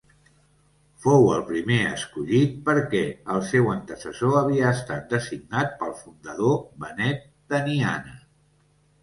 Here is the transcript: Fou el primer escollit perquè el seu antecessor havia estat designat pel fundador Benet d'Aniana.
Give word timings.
Fou 1.01 1.25
el 1.33 1.43
primer 1.49 1.77
escollit 1.89 2.55
perquè 2.69 3.01
el 3.35 3.43
seu 3.51 3.69
antecessor 3.75 4.39
havia 4.41 4.73
estat 4.79 5.05
designat 5.17 5.77
pel 5.85 5.95
fundador 6.01 6.59
Benet 6.87 7.23
d'Aniana. 7.53 8.19